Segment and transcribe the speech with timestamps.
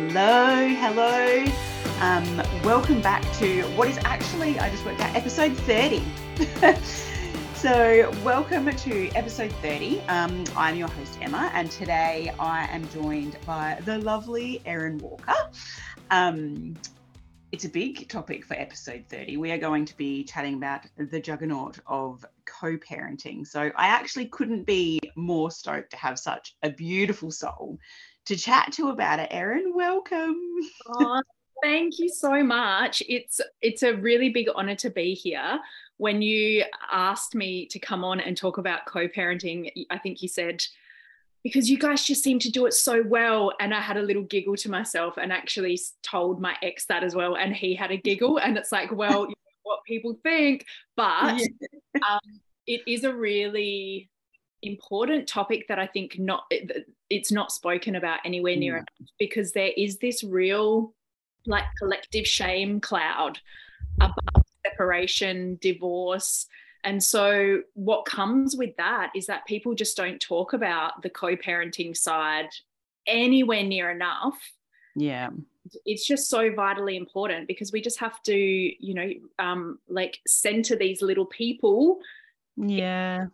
[0.00, 1.44] Hello, hello.
[2.00, 6.02] Um, welcome back to what is actually, I just worked out, episode 30.
[7.54, 10.00] so, welcome to episode 30.
[10.08, 15.50] Um, I'm your host, Emma, and today I am joined by the lovely Erin Walker.
[16.10, 16.76] Um,
[17.52, 19.36] it's a big topic for episode 30.
[19.36, 23.46] We are going to be chatting about the juggernaut of co parenting.
[23.46, 27.78] So, I actually couldn't be more stoked to have such a beautiful soul
[28.30, 29.26] to chat to about it.
[29.32, 30.36] Erin, welcome.
[30.86, 31.20] Oh,
[31.64, 33.02] thank you so much.
[33.08, 35.58] It's it's a really big honor to be here.
[35.96, 36.62] When you
[36.92, 40.64] asked me to come on and talk about co-parenting, I think you said
[41.42, 44.22] because you guys just seem to do it so well and I had a little
[44.22, 47.96] giggle to myself and actually told my ex that as well and he had a
[47.96, 50.66] giggle and it's like well, you know what people think,
[50.96, 51.40] but
[51.94, 52.00] yeah.
[52.08, 54.08] um, it is a really
[54.62, 56.50] important topic that I think not
[57.08, 60.94] it's not spoken about anywhere near enough because there is this real
[61.46, 63.38] like collective shame cloud
[64.00, 66.46] about separation, divorce.
[66.84, 71.96] And so what comes with that is that people just don't talk about the co-parenting
[71.96, 72.48] side
[73.06, 74.38] anywhere near enough.
[74.96, 75.30] Yeah.
[75.84, 80.76] It's just so vitally important because we just have to, you know, um, like center
[80.76, 82.00] these little people.
[82.56, 83.26] Yeah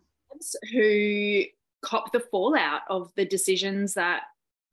[0.71, 1.43] who
[1.81, 4.23] cop the fallout of the decisions that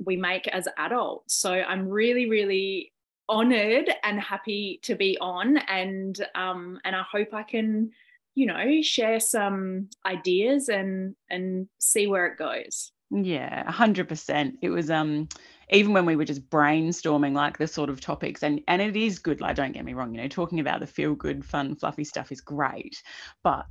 [0.05, 1.35] we make as adults.
[1.35, 2.93] So I'm really, really
[3.29, 7.91] honored and happy to be on and um and I hope I can
[8.35, 14.91] you know share some ideas and and see where it goes yeah 100% it was
[14.91, 15.29] um
[15.71, 19.19] even when we were just brainstorming like the sort of topics and and it is
[19.19, 22.05] good like don't get me wrong you know talking about the feel good fun fluffy
[22.05, 23.03] stuff is great
[23.43, 23.67] but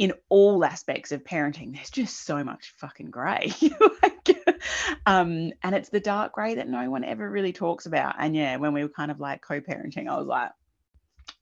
[0.00, 3.52] in all aspects of parenting, there's just so much fucking grey.
[4.02, 4.30] like,
[5.04, 8.14] um, and it's the dark grey that no one ever really talks about.
[8.18, 10.52] And yeah, when we were kind of like co-parenting, I was like,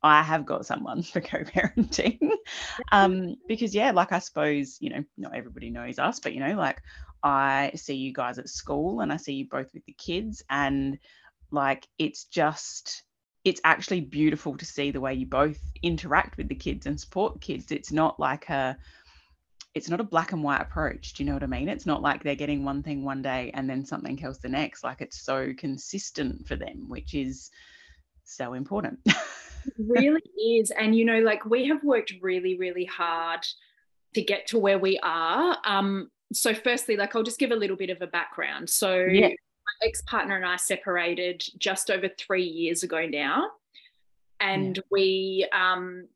[0.03, 2.19] I have got someone for co-parenting.
[2.91, 6.57] um, because yeah, like I suppose, you know, not everybody knows us, but you know,
[6.57, 6.83] like
[7.23, 10.99] I see you guys at school and I see you both with the kids and
[11.53, 13.05] like it's just
[13.49, 17.33] it's actually beautiful to see the way you both interact with the kids and support
[17.33, 17.73] the kids.
[17.73, 18.77] It's not like a
[19.75, 21.13] it's not a black and white approach.
[21.13, 21.69] Do you know what I mean?
[21.69, 24.83] It's not like they're getting one thing one day and then something else the next.
[24.83, 27.51] Like it's so consistent for them, which is
[28.25, 28.99] so important.
[29.79, 30.71] really is.
[30.71, 33.47] And you know, like we have worked really, really hard
[34.15, 35.57] to get to where we are.
[35.65, 38.69] Um, so firstly, like I'll just give a little bit of a background.
[38.69, 39.31] So yeah
[39.83, 43.51] ex partner and I separated just over three years ago now.
[44.41, 44.83] And yeah.
[44.91, 46.09] we, um,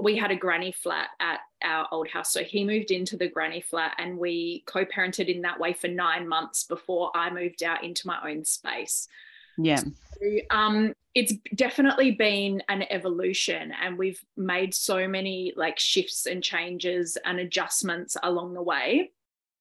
[0.00, 2.32] we had a granny flat at our old house.
[2.32, 5.88] So he moved into the granny flat and we co parented in that way for
[5.88, 9.08] nine months before I moved out into my own space.
[9.56, 9.78] Yeah.
[9.78, 16.42] So, um, it's definitely been an evolution and we've made so many like shifts and
[16.42, 19.10] changes and adjustments along the way.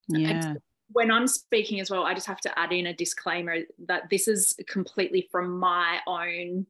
[0.08, 0.29] Yeah.
[0.29, 0.59] And
[0.92, 4.28] when I'm speaking as well, I just have to add in a disclaimer that this
[4.28, 6.66] is completely from my own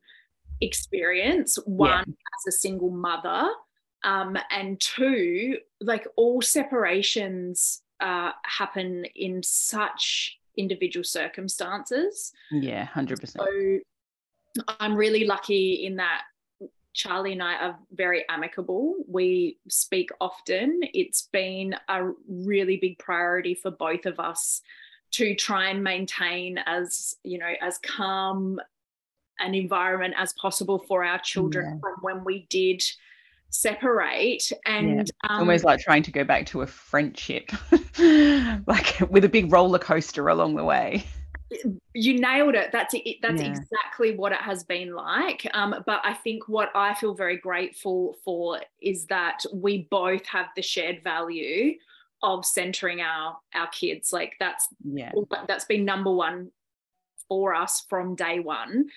[0.61, 1.57] experience.
[1.65, 2.13] One, yeah.
[2.47, 3.49] as a single mother,
[4.03, 12.31] um, and two, like all separations uh, happen in such individual circumstances.
[12.51, 13.37] Yeah, 100%.
[13.37, 16.23] So I'm really lucky in that
[16.97, 18.95] Charlie and I are very amicable.
[19.07, 20.81] We speak often.
[20.81, 24.61] It's been a really big priority for both of us
[25.11, 28.59] to try and maintain as, you know, as calm
[29.39, 31.79] an environment as possible for our children yeah.
[31.79, 32.83] from when we did
[33.49, 35.29] separate and yeah.
[35.29, 37.49] um, almost like trying to go back to a friendship
[38.67, 41.05] like with a big roller coaster along the way
[41.93, 42.71] you nailed it.
[42.71, 43.49] That's it that's yeah.
[43.49, 45.47] exactly what it has been like.
[45.53, 50.47] Um, but i think what i feel very grateful for is that we both have
[50.55, 51.75] the shared value
[52.23, 54.11] of centering our our kids.
[54.11, 55.11] Like that's yeah.
[55.47, 56.51] that's been number one
[57.29, 58.89] for us from day one.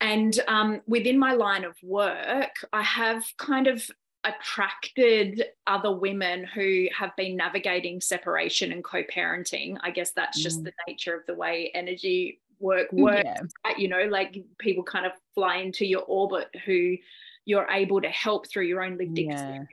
[0.00, 3.90] And um, within my line of work i have kind of
[4.28, 10.64] attracted other women who have been navigating separation and co-parenting i guess that's just mm.
[10.64, 13.72] the nature of the way energy work works yeah.
[13.76, 16.96] you know like people kind of fly into your orbit who
[17.44, 19.32] you're able to help through your own lived yeah.
[19.32, 19.68] experience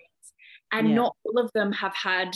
[0.71, 0.95] and yeah.
[0.95, 2.35] not all of them have had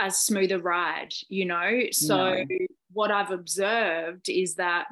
[0.00, 2.44] as smooth a ride you know so no.
[2.92, 4.86] what i've observed is that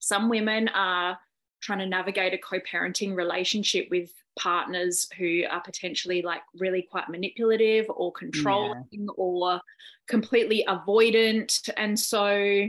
[0.00, 1.18] some women are
[1.64, 7.86] trying to navigate a co-parenting relationship with partners who are potentially like really quite manipulative
[7.88, 9.06] or controlling yeah.
[9.16, 9.60] or
[10.06, 12.68] completely avoidant and so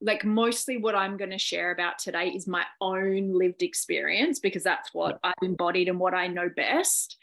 [0.00, 4.62] like mostly what I'm going to share about today is my own lived experience because
[4.62, 7.16] that's what I've embodied and what I know best.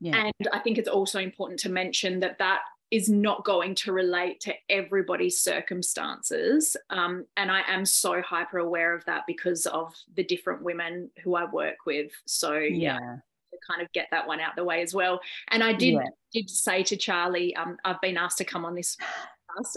[0.00, 0.24] Yeah.
[0.38, 4.40] And I think it's also important to mention that that is not going to relate
[4.40, 6.76] to everybody's circumstances.
[6.90, 11.34] Um, and I am so hyper aware of that because of the different women who
[11.34, 12.12] I work with.
[12.26, 12.98] So, yeah.
[13.00, 13.16] yeah
[13.52, 15.20] to kind of get that one out the way as well.
[15.48, 16.02] And I did yeah.
[16.32, 18.96] did say to Charlie, um, I've been asked to come on this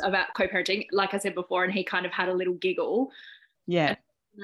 [0.04, 3.12] about co-parenting, like I said before, and he kind of had a little giggle.
[3.68, 3.96] Yeah.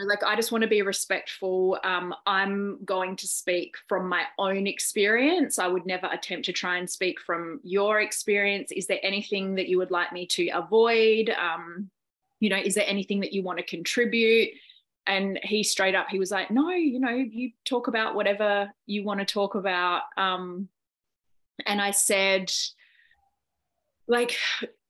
[0.03, 1.77] Like I just want to be respectful.
[1.83, 5.59] Um, I'm going to speak from my own experience.
[5.59, 8.71] I would never attempt to try and speak from your experience.
[8.71, 11.29] Is there anything that you would like me to avoid?
[11.29, 11.89] Um,
[12.39, 14.49] you know, is there anything that you want to contribute?
[15.07, 19.03] And he straight up, he was like, no, you know, you talk about whatever you
[19.03, 20.01] want to talk about.
[20.17, 20.67] Um,
[21.65, 22.51] and I said,
[24.07, 24.37] like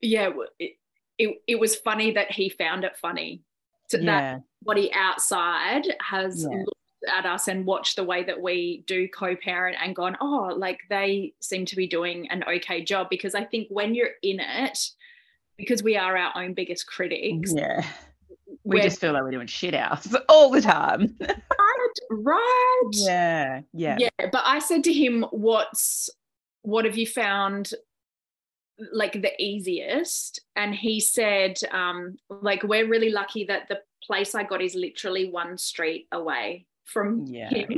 [0.02, 0.78] yeah it,
[1.18, 3.42] it, it was funny that he found it funny
[3.90, 4.06] to yeah.
[4.06, 6.58] that body outside has yeah.
[6.58, 6.80] looked
[7.16, 11.34] at us and watched the way that we do co-parent and gone oh like they
[11.40, 13.08] seem to be doing an okay job.
[13.10, 14.90] Because i think when you're in it
[15.58, 17.86] because we are our own biggest critics yeah.
[18.64, 21.16] We just feel like we're doing shit out all the time.
[21.20, 22.90] Right right.
[22.94, 23.98] Yeah yeah.
[24.00, 26.10] Yeah but i said to him what's
[26.64, 27.74] what have you found
[28.92, 30.42] like the easiest.
[30.56, 35.30] And he said um like we're really lucky that the place i got is literally
[35.30, 37.50] one street away from yeah.
[37.50, 37.78] him.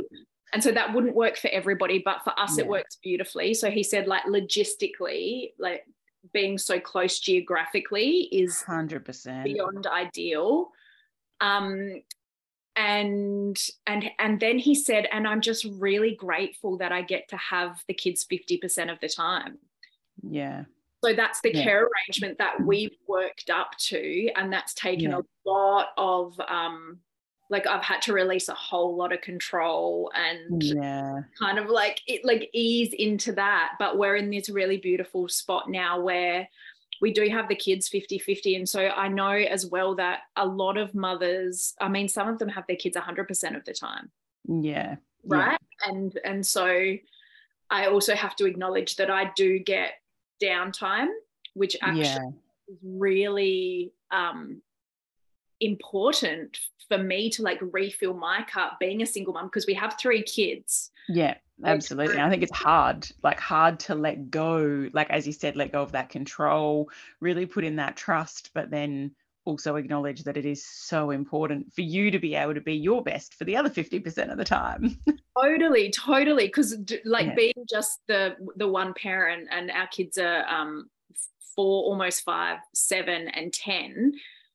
[0.52, 2.64] And so that wouldn't work for everybody but for us yeah.
[2.64, 3.54] it works beautifully.
[3.54, 5.84] So he said like logistically like
[6.32, 10.70] being so close geographically is 100% beyond ideal.
[11.40, 12.02] Um
[12.76, 17.36] and and and then he said and i'm just really grateful that i get to
[17.36, 19.58] have the kids 50% of the time.
[20.22, 20.64] Yeah
[21.04, 21.62] so that's the yeah.
[21.62, 25.18] care arrangement that we've worked up to, and that's taken yeah.
[25.18, 26.98] a lot of um,
[27.50, 31.20] like I've had to release a whole lot of control and yeah.
[31.38, 33.72] kind of like it like ease into that.
[33.78, 36.48] But we're in this really beautiful spot now where
[37.00, 38.56] we do have the kids 50 50.
[38.56, 42.38] And so I know as well that a lot of mothers, I mean, some of
[42.38, 44.10] them have their kids 100% of the time.
[44.46, 44.96] Yeah.
[45.24, 45.58] Right.
[45.86, 45.90] Yeah.
[45.90, 46.96] And, and so
[47.70, 49.92] I also have to acknowledge that I do get
[50.42, 51.08] downtime,
[51.54, 52.28] which actually yeah.
[52.68, 54.62] is really um,
[55.60, 56.58] important
[56.88, 60.22] for me to like refill my cup being a single mom because we have three
[60.22, 60.90] kids.
[61.08, 62.18] Yeah, absolutely.
[62.18, 65.82] I think it's hard, like hard to let go, like as you said, let go
[65.82, 69.12] of that control, really put in that trust, but then
[69.48, 73.02] also acknowledge that it is so important for you to be able to be your
[73.02, 74.98] best for the other 50% of the time
[75.42, 77.34] totally totally because like yeah.
[77.34, 80.90] being just the the one parent and our kids are um
[81.56, 84.12] four almost five seven and ten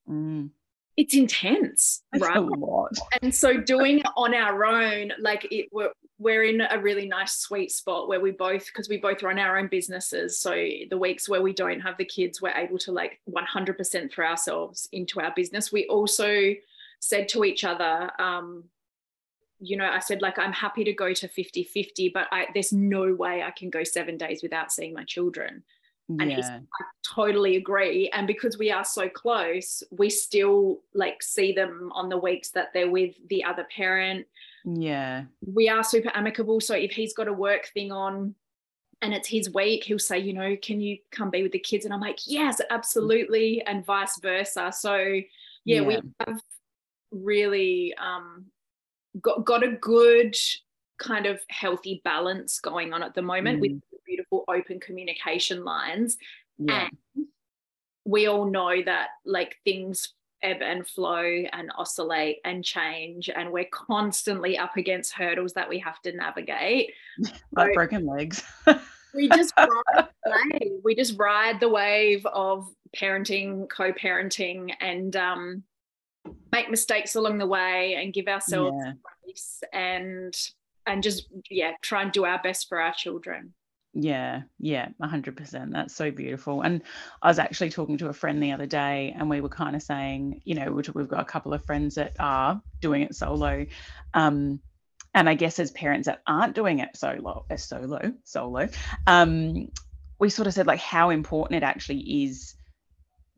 [0.07, 0.49] mm.
[0.97, 2.37] It's intense That's right?
[2.37, 2.95] a lot.
[3.21, 7.35] and so doing it on our own like it we're, we're in a really nice
[7.37, 10.39] sweet spot where we both because we both run our own businesses.
[10.39, 10.51] So
[10.89, 14.87] the weeks where we don't have the kids we're able to like 100% throw ourselves
[14.91, 15.71] into our business.
[15.71, 16.53] We also
[16.99, 18.63] said to each other um,
[19.59, 22.73] you know i said like i'm happy to go to 50 50 but I, there's
[22.73, 25.63] no way i can go seven days without seeing my children
[26.09, 26.59] and yeah.
[26.59, 26.83] I
[27.15, 28.09] totally agree.
[28.13, 32.73] And because we are so close, we still like see them on the weeks that
[32.73, 34.27] they're with the other parent.
[34.65, 35.23] Yeah.
[35.45, 36.59] We are super amicable.
[36.59, 38.35] So if he's got a work thing on
[39.01, 41.85] and it's his week, he'll say, you know, can you come be with the kids?
[41.85, 43.61] And I'm like, yes, absolutely.
[43.65, 44.71] And vice versa.
[44.77, 45.23] So yeah,
[45.65, 45.81] yeah.
[45.81, 46.41] we have
[47.11, 48.45] really um,
[49.21, 50.35] got, got a good
[50.99, 53.61] kind of healthy balance going on at the moment mm.
[53.61, 53.81] with
[54.13, 56.17] beautiful open communication lines.
[56.57, 56.87] Yeah.
[57.15, 57.27] And
[58.05, 63.67] we all know that like things ebb and flow and oscillate and change and we're
[63.71, 66.91] constantly up against hurdles that we have to navigate
[67.53, 68.43] like so broken legs
[69.15, 75.63] we just ride we just ride the wave of parenting co-parenting and um,
[76.51, 78.91] make mistakes along the way and give ourselves yeah.
[79.23, 80.35] grace and
[80.85, 83.53] and just yeah try and do our best for our children
[83.93, 85.71] yeah, yeah, 100%.
[85.71, 86.61] That's so beautiful.
[86.61, 86.81] And
[87.21, 89.83] I was actually talking to a friend the other day, and we were kind of
[89.83, 93.67] saying, you know, we've got a couple of friends that are doing it solo.
[94.13, 94.61] Um,
[95.13, 98.67] and I guess as parents that aren't doing it solo, as uh, solo, solo,
[99.05, 99.67] um,
[100.19, 102.55] we sort of said like how important it actually is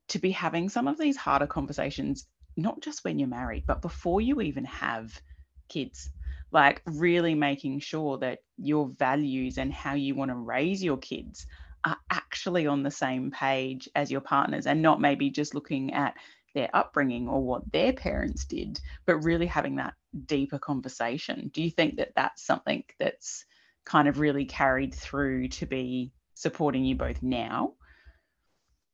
[0.10, 4.22] to be having some of these harder conversations, not just when you're married, but before
[4.22, 5.20] you even have
[5.68, 6.10] kids
[6.52, 11.46] like really making sure that your values and how you want to raise your kids
[11.86, 16.16] are actually on the same page as your partners and not maybe just looking at
[16.54, 19.94] their upbringing or what their parents did, but really having that
[20.26, 21.52] deeper conversation.
[21.54, 23.46] Do you think that that's something that's
[23.86, 27.74] kind of really carried through to be supporting you both now?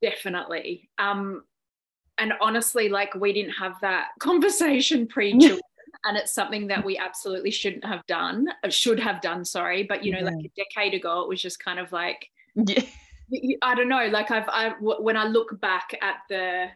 [0.02, 0.90] Definitely.
[0.98, 1.44] Um,
[2.18, 5.62] and honestly, like we didn't have that conversation pre children.
[6.06, 9.84] And it's something that we absolutely shouldn't have done, uh, should have done, sorry.
[9.84, 10.26] But, you know, yeah.
[10.26, 12.84] like a decade ago, it was just kind of like, yeah.
[13.62, 16.68] I don't know, like I've, I, when I look back at the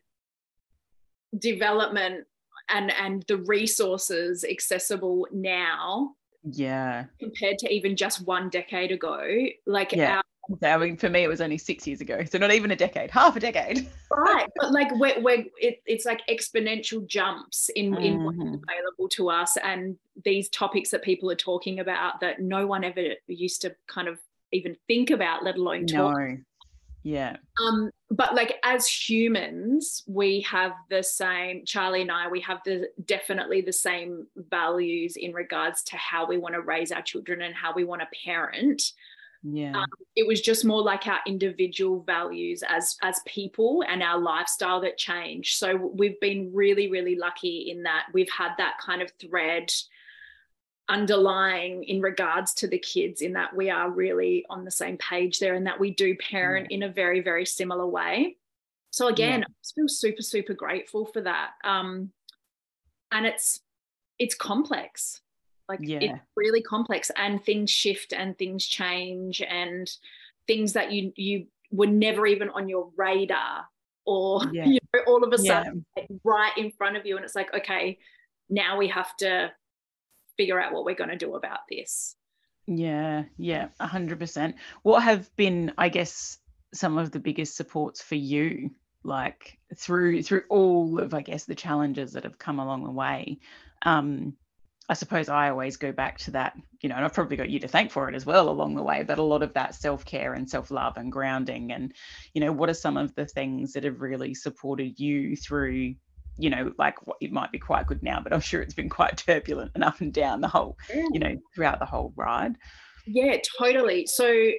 [1.37, 2.25] development
[2.69, 6.11] and, and the resources accessible now,
[6.47, 9.19] yeah, compared to even just one decade ago,
[9.65, 10.17] like yeah.
[10.17, 10.23] our
[10.61, 13.11] I mean, for me, it was only six years ago, so not even a decade,
[13.11, 13.87] half a decade.
[14.11, 18.03] right, but like we're, we're it, it's like exponential jumps in mm-hmm.
[18.03, 18.55] in what's mm-hmm.
[18.69, 23.15] available to us, and these topics that people are talking about that no one ever
[23.27, 24.19] used to kind of
[24.51, 26.17] even think about, let alone talk.
[26.17, 26.37] No.
[27.05, 27.37] Yeah.
[27.63, 31.63] Um, but like as humans, we have the same.
[31.63, 36.39] Charlie and I, we have the definitely the same values in regards to how we
[36.39, 38.93] want to raise our children and how we want to parent
[39.47, 39.77] yeah.
[39.77, 39.85] Um,
[40.15, 44.97] it was just more like our individual values as as people and our lifestyle that
[44.97, 45.57] changed.
[45.57, 49.71] So we've been really really lucky in that we've had that kind of thread
[50.89, 55.39] underlying in regards to the kids in that we are really on the same page
[55.39, 56.77] there and that we do parent yeah.
[56.77, 58.37] in a very very similar way.
[58.89, 59.47] So again yeah.
[59.47, 61.51] i feel super super grateful for that.
[61.63, 62.11] Um
[63.11, 63.59] and it's
[64.17, 65.21] it's complex
[65.67, 65.99] like yeah.
[66.01, 69.91] it's really complex and things shift and things change and
[70.47, 73.65] things that you you were never even on your radar
[74.05, 74.65] or yeah.
[74.65, 76.03] you know all of a sudden yeah.
[76.23, 77.97] right in front of you and it's like okay
[78.49, 79.51] now we have to
[80.37, 82.15] figure out what we're going to do about this
[82.67, 84.53] yeah yeah 100%
[84.83, 86.39] what have been i guess
[86.73, 88.69] some of the biggest supports for you
[89.03, 93.37] like through through all of i guess the challenges that have come along the way
[93.83, 94.33] um
[94.87, 97.59] I suppose I always go back to that, you know, and I've probably got you
[97.59, 100.05] to thank for it as well along the way, but a lot of that self
[100.05, 101.71] care and self love and grounding.
[101.71, 101.93] And,
[102.33, 105.95] you know, what are some of the things that have really supported you through,
[106.37, 108.89] you know, like what it might be quite good now, but I'm sure it's been
[108.89, 111.05] quite turbulent and up and down the whole, yeah.
[111.11, 112.55] you know, throughout the whole ride.
[113.07, 114.05] Yeah, totally.
[114.05, 114.51] So,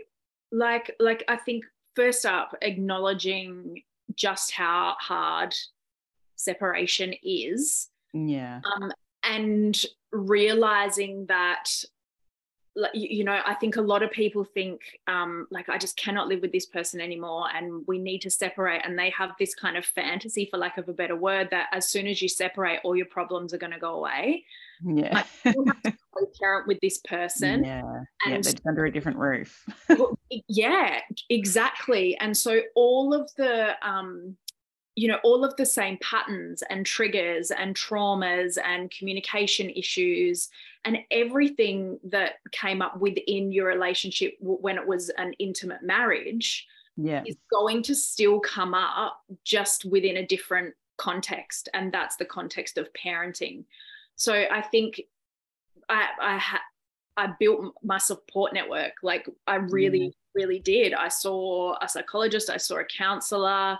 [0.50, 1.64] like, like I think
[1.94, 3.82] first up, acknowledging
[4.14, 5.54] just how hard
[6.36, 7.90] separation is.
[8.12, 8.60] Yeah.
[8.76, 8.92] Um,
[9.22, 9.80] and
[10.12, 11.68] realizing that
[12.92, 16.42] you know i think a lot of people think um, like i just cannot live
[16.42, 19.84] with this person anymore and we need to separate and they have this kind of
[19.84, 23.06] fantasy for lack of a better word that as soon as you separate all your
[23.06, 24.44] problems are going to go away.
[24.84, 25.14] Yeah.
[25.14, 27.64] Like, you have to co-parent with this person.
[27.64, 27.80] Yeah.
[28.26, 29.64] And yeah, they're under a different roof.
[30.48, 32.18] Yeah exactly.
[32.18, 34.36] And so all of the um
[34.96, 40.48] you know all of the same patterns and triggers and traumas and communication issues
[40.84, 47.22] and everything that came up within your relationship when it was an intimate marriage yeah.
[47.26, 52.78] is going to still come up just within a different context and that's the context
[52.78, 53.64] of parenting
[54.16, 55.02] so i think
[55.88, 56.60] i i had
[57.18, 58.92] I built my support network.
[59.02, 60.12] Like I really, mm.
[60.34, 60.92] really did.
[60.92, 63.78] I saw a psychologist, I saw a counselor,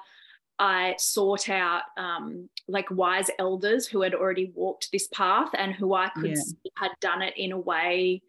[0.59, 5.95] I sought out um, like wise elders who had already walked this path and who
[5.95, 6.37] I could yeah.
[6.37, 8.23] see had done it in a way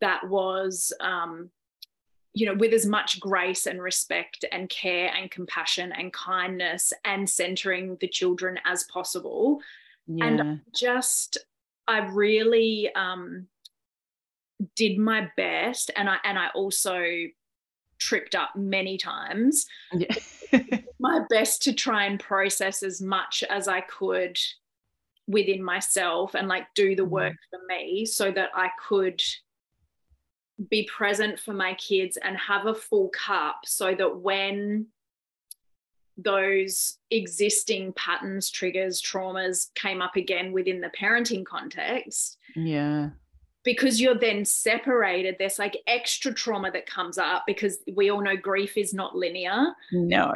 [0.00, 1.50] that was, um,
[2.32, 7.28] you know, with as much grace and respect and care and compassion and kindness and
[7.28, 9.60] centering the children as possible.
[10.06, 10.24] Yeah.
[10.24, 11.38] And just,
[11.86, 13.46] I really um,
[14.76, 17.04] did my best, and I and I also
[17.98, 19.66] tripped up many times.
[19.92, 20.14] Yeah.
[21.10, 24.38] my best to try and process as much as I could
[25.26, 27.50] within myself and like do the work mm.
[27.50, 29.20] for me so that I could
[30.70, 34.86] be present for my kids and have a full cup so that when
[36.16, 42.36] those existing patterns, triggers, traumas came up again within the parenting context.
[42.54, 43.10] Yeah
[43.62, 48.36] because you're then separated there's like extra trauma that comes up because we all know
[48.36, 49.74] grief is not linear.
[49.92, 50.32] No.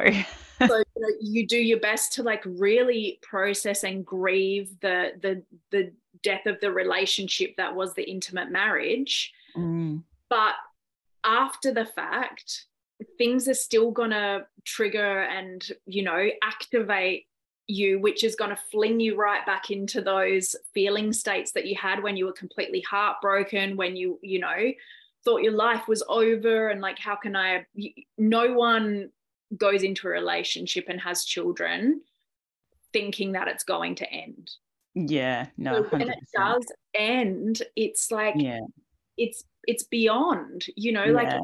[0.59, 5.43] So you, know, you, do your best to like really process and grieve the the
[5.71, 5.91] the
[6.23, 9.33] death of the relationship that was the intimate marriage.
[9.57, 10.03] Mm.
[10.29, 10.55] but
[11.23, 12.65] after the fact
[13.17, 17.25] things are still going to trigger and you know activate
[17.67, 21.75] you, which is going to fling you right back into those feeling states that you
[21.75, 24.71] had when you were completely heartbroken, when you, you know,
[25.23, 27.65] thought your life was over and like, how can I?
[28.17, 29.09] No one
[29.57, 32.01] goes into a relationship and has children
[32.93, 34.51] thinking that it's going to end.
[34.93, 35.83] Yeah, no.
[35.83, 38.59] So when it does end, it's like Yeah,
[39.17, 41.37] it's it's beyond, you know, like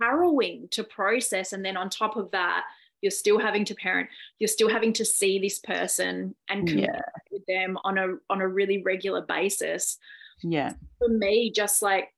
[0.00, 1.52] harrowing to process.
[1.52, 2.64] And then on top of that,
[3.00, 7.00] you're still having to parent, you're still having to see this person and connect yeah,
[7.30, 9.98] with them on a on a really regular basis.
[10.42, 12.12] yeah, For me, just like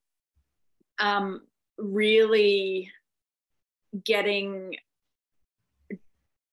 [0.99, 1.43] um
[1.79, 2.91] really
[4.05, 4.77] getting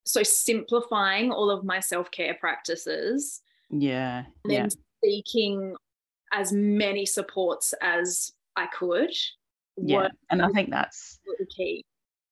[0.06, 4.68] so simplifying all of my self-care practices yeah, and yeah,
[5.04, 5.76] seeking
[6.34, 9.12] as many supports as I could
[9.78, 10.08] yeah.
[10.30, 11.86] And I think that's the key.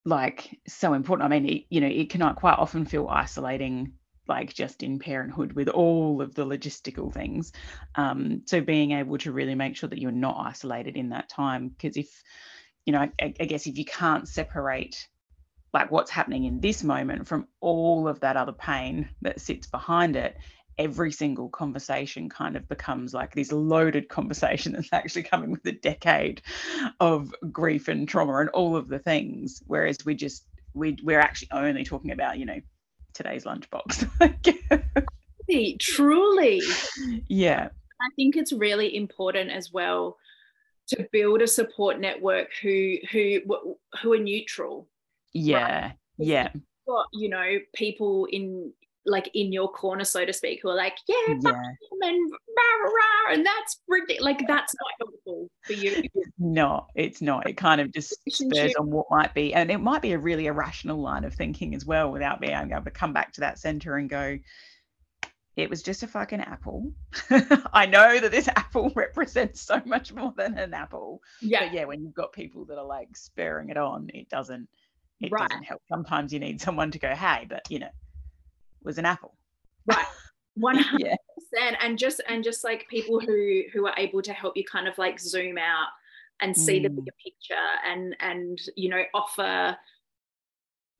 [0.05, 1.25] Like so important.
[1.25, 3.93] I mean, it, you know, it can quite often feel isolating,
[4.27, 7.51] like just in parenthood with all of the logistical things.
[7.95, 11.69] Um, so being able to really make sure that you're not isolated in that time,
[11.69, 12.23] because if,
[12.85, 15.07] you know, I, I guess if you can't separate
[15.73, 20.15] like what's happening in this moment from all of that other pain that sits behind
[20.15, 20.37] it
[20.77, 25.71] every single conversation kind of becomes like this loaded conversation that's actually coming with a
[25.71, 26.41] decade
[26.99, 31.49] of grief and trauma and all of the things whereas we just we we're actually
[31.51, 32.59] only talking about you know
[33.13, 34.09] today's lunchbox
[35.49, 36.61] Truly, Truly.
[37.27, 37.69] yeah
[38.01, 40.17] I think it's really important as well
[40.87, 43.39] to build a support network who who
[44.01, 44.87] who are neutral.
[45.33, 46.49] yeah yeah
[46.87, 48.71] Got you know people in
[49.05, 51.51] like in your corner, so to speak, who are like, yeah, yeah
[51.91, 54.23] him and rah, rah, rah, and that's ridiculous.
[54.23, 55.95] Like that's not helpful for you.
[56.37, 60.01] no it's not it kind of just spurs on what might be and it might
[60.01, 63.31] be a really irrational line of thinking as well without being able to come back
[63.31, 64.37] to that center and go
[65.55, 66.91] it was just a fucking apple
[67.73, 71.85] i know that this apple represents so much more than an apple Yeah, but yeah
[71.85, 74.67] when you've got people that are like spurring it on it doesn't
[75.21, 75.49] it Right.
[75.49, 77.89] doesn't help sometimes you need someone to go hey but you know
[78.85, 79.35] was an apple
[79.85, 80.05] right.
[80.57, 81.75] One hundred percent.
[81.81, 84.97] And just and just like people who who are able to help you kind of
[84.97, 85.89] like zoom out
[86.39, 86.95] and see the Mm.
[86.95, 89.75] bigger picture and and you know offer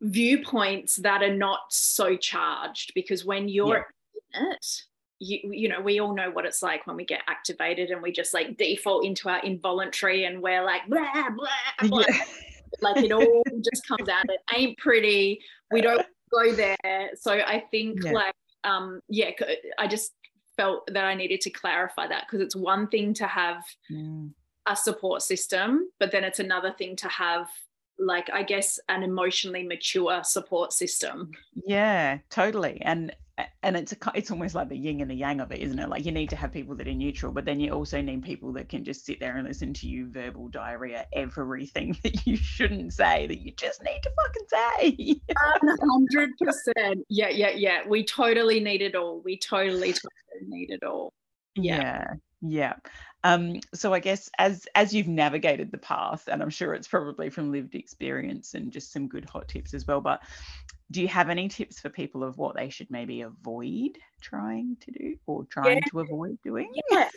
[0.01, 3.87] viewpoints that are not so charged because when you're
[4.33, 4.81] in it
[5.19, 8.11] you you know we all know what it's like when we get activated and we
[8.11, 12.03] just like default into our involuntary and we're like blah blah, blah.
[12.09, 12.23] yeah
[12.81, 15.39] like it all just comes out it ain't pretty
[15.71, 16.05] we don't
[16.37, 18.11] go there so i think Yeah.
[18.11, 19.31] like um yeah
[19.77, 20.11] I just
[20.57, 24.31] felt that i needed to clarify that because it's one thing to have Mm.
[24.67, 27.47] a support system but then it's another thing to have
[27.99, 31.31] like i guess an emotionally mature support system
[31.65, 32.81] Yeah, totally.
[32.81, 33.15] And
[33.63, 35.89] and it's a it's almost like the yin and the yang of it, isn't it?
[35.89, 38.53] Like you need to have people that are neutral, but then you also need people
[38.53, 42.93] that can just sit there and listen to you verbal diarrhea everything that you shouldn't
[42.93, 44.47] say that you just need to fucking
[44.87, 45.21] say.
[45.35, 51.11] 100% yeah yeah yeah we totally need it all we totally totally need it all
[51.55, 51.77] Yeah.
[51.81, 52.03] yeah.
[52.47, 52.75] Yeah.
[53.23, 57.29] Um, so I guess as as you've navigated the path, and I'm sure it's probably
[57.29, 60.21] from lived experience and just some good hot tips as well, but
[60.91, 64.91] do you have any tips for people of what they should maybe avoid trying to
[64.91, 66.71] do or trying to avoid doing?
[66.91, 67.09] Yeah,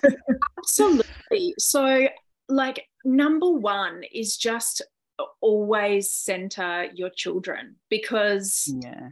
[0.58, 1.54] absolutely.
[1.58, 2.08] So,
[2.48, 4.80] like, number one is just
[5.42, 9.10] always center your children because, Yeah.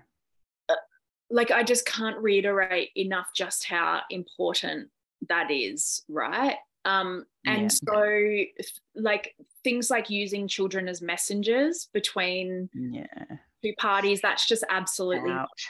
[1.29, 4.89] like, I just can't reiterate enough just how important
[5.29, 6.57] that is, right?
[6.85, 7.69] Um, and Yeah.
[7.95, 8.45] so,
[8.95, 13.07] like, things like using children as messengers between Yeah.
[13.63, 15.69] two parties, that's just absolutely Ouch.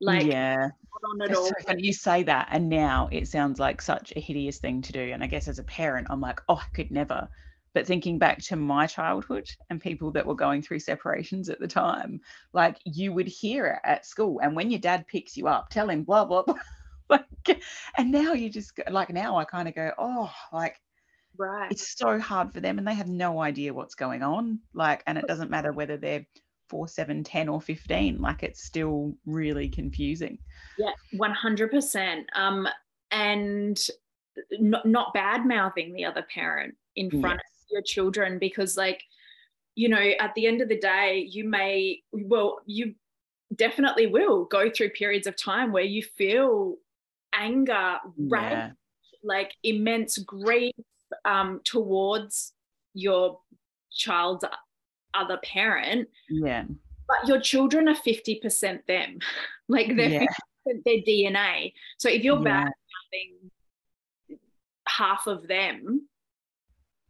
[0.00, 0.56] like yeah.
[0.56, 1.46] not on at It's all.
[1.46, 4.92] so funny you say that, and now it sounds like such a hideous thing to
[4.92, 5.00] do.
[5.12, 7.28] And I guess as a parent, I'm like, oh, I could never.
[7.74, 11.68] But thinking back to my childhood and people that were going through separations at the
[11.68, 12.20] time,
[12.52, 14.40] like you would hear it at school.
[14.40, 16.54] And when your dad picks you up, tell him blah blah blah.
[17.46, 17.62] like,
[17.96, 20.80] and now you just like now I kind of go, oh, like
[21.38, 21.70] Right.
[21.70, 24.60] it's so hard for them, and they have no idea what's going on.
[24.74, 26.26] Like, and it doesn't matter whether they're
[26.68, 28.20] four, seven, ten, or fifteen.
[28.20, 30.38] Like, it's still really confusing.
[30.78, 32.26] Yeah, one hundred percent.
[32.34, 32.68] Um,
[33.10, 33.80] and
[34.52, 39.02] not not bad mouthing the other parent in front of your children because, like,
[39.74, 42.94] you know, at the end of the day, you may well you
[43.56, 46.76] definitely will go through periods of time where you feel
[47.32, 48.70] anger, rage, Yeah.
[49.22, 50.74] like immense grief
[51.24, 52.52] um, towards
[52.94, 53.40] your
[53.90, 54.44] child's
[55.14, 56.64] other parent Yeah.
[57.08, 59.18] but your children are 50% them
[59.68, 60.26] like they're Yeah.
[60.66, 62.64] 50% their dna so if you're Yeah.
[62.64, 62.72] bad
[64.88, 66.08] half of them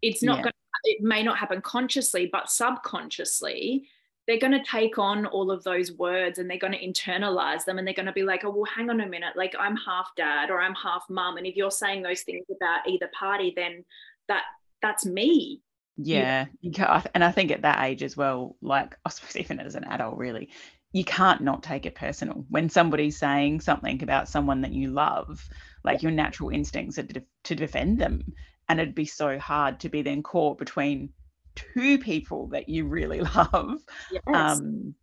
[0.03, 0.43] it's not Yeah.
[0.43, 3.89] going to it may not happen consciously but subconsciously
[4.27, 7.79] they're going to take on all of those words and they're going to internalize them
[7.79, 9.35] and they're going to be like, oh, well, hang on a minute.
[9.37, 11.37] Like, I'm half dad or I'm half mum.
[11.37, 13.85] And if you're saying those things about either party, then
[14.29, 14.45] that
[14.81, 15.61] that's me.
[15.97, 16.47] Yeah.
[16.61, 17.03] yeah.
[17.15, 20.17] And I think at that age as well, like, I suppose even as an adult,
[20.17, 20.51] really,
[20.93, 22.45] you can't not take it personal.
[22.49, 25.49] When somebody's saying something about someone that you love,
[25.85, 28.23] like your natural instincts are to, to defend them.
[28.69, 31.11] And it'd be so hard to be then caught between
[31.55, 34.23] two people that you really love yes.
[34.27, 34.95] um,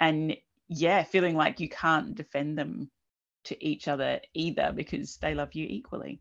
[0.00, 0.36] and
[0.68, 2.90] yeah feeling like you can't defend them
[3.44, 6.20] to each other either because they love you equally.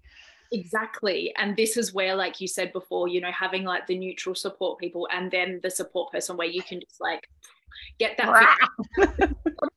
[0.52, 4.34] Exactly and this is where like you said before you know having like the neutral
[4.34, 7.28] support people and then the support person where you can just like
[8.00, 8.56] get that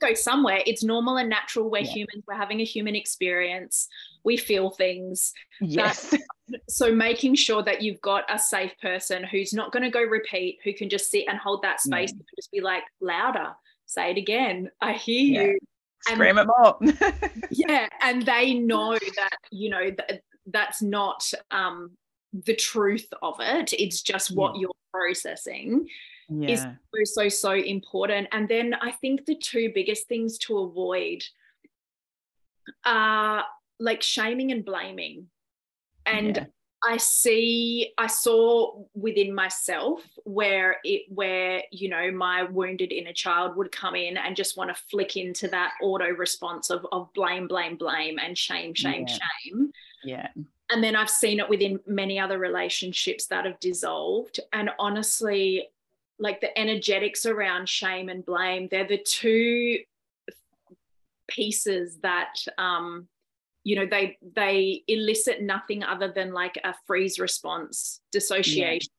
[0.01, 0.61] go somewhere.
[0.67, 1.71] It's normal and natural.
[1.71, 1.91] We're yeah.
[1.91, 3.89] humans we're having a human experience.
[4.25, 5.33] We feel things.
[5.61, 6.15] Yes
[6.69, 10.59] so making sure that you've got a safe person who's not going to go repeat
[10.65, 13.51] who can just sit and hold that space and just be like louder
[13.87, 15.49] say it again i hear yeah.
[15.49, 15.59] you
[16.03, 16.79] scream and, it more
[17.51, 21.91] yeah and they know that you know that that's not um
[22.33, 24.63] the truth of it it's just what yeah.
[24.63, 25.87] you're processing
[26.29, 26.49] yeah.
[26.49, 31.23] is so so so important and then i think the two biggest things to avoid
[32.85, 33.45] are
[33.81, 35.27] like shaming and blaming
[36.13, 36.45] and yeah.
[36.83, 43.55] I see, I saw within myself where it, where, you know, my wounded inner child
[43.57, 47.47] would come in and just want to flick into that auto response of, of blame,
[47.47, 49.19] blame, blame and shame, shame, yeah.
[49.45, 49.73] shame.
[50.05, 50.29] Yeah.
[50.71, 54.41] And then I've seen it within many other relationships that have dissolved.
[54.55, 55.69] And honestly,
[56.19, 59.81] like the energetics around shame and blame, they're the two
[61.29, 63.07] pieces that, um,
[63.65, 68.91] you know they they elicit nothing other than like a freeze response dissociation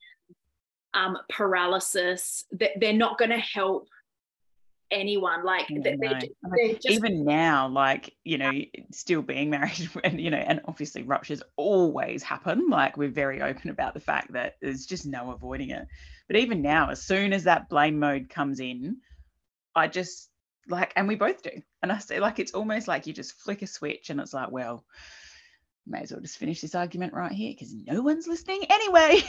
[0.93, 1.05] yeah.
[1.05, 3.87] um paralysis that they're not going to help
[4.91, 6.19] anyone like yeah, they're, no.
[6.53, 8.51] they're just, even now like you know
[8.91, 13.69] still being married and you know and obviously ruptures always happen like we're very open
[13.69, 15.87] about the fact that there's just no avoiding it
[16.27, 18.97] but even now as soon as that blame mode comes in
[19.75, 20.30] i just
[20.71, 21.61] like and we both do.
[21.83, 24.51] And i say like it's almost like you just flick a switch and it's like
[24.51, 24.83] well
[25.87, 29.21] may as well just finish this argument right here because no one's listening anyway.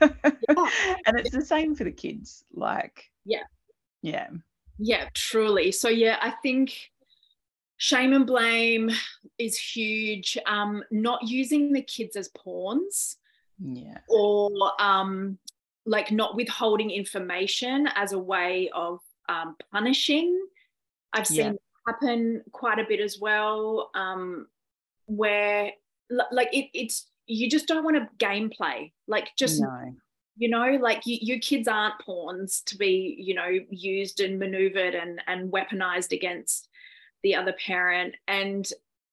[0.00, 0.08] Yeah.
[1.06, 3.44] and it's the same for the kids like yeah.
[4.02, 4.28] Yeah.
[4.78, 5.72] Yeah truly.
[5.72, 6.90] So yeah i think
[7.76, 8.90] shame and blame
[9.38, 10.38] is huge.
[10.46, 13.16] Um not using the kids as pawns
[13.58, 13.98] yeah.
[14.08, 15.38] or um
[15.86, 20.38] like not withholding information as a way of um, punishing
[21.14, 21.52] I've seen yeah.
[21.86, 24.48] happen quite a bit as well, um,
[25.06, 25.70] where
[26.30, 29.94] like it, it's you just don't want to gameplay, like just no.
[30.36, 34.94] you know, like you, your kids aren't pawns to be you know used and maneuvered
[34.94, 36.68] and and weaponized against
[37.22, 38.68] the other parent and